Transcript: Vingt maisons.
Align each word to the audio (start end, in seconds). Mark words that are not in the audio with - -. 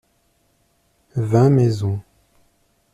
Vingt 1.31 1.51
maisons. 1.57 2.01